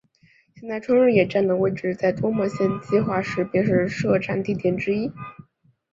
[0.55, 5.11] 现在春日野站的位置在多摩线计画时便是设站地点之一。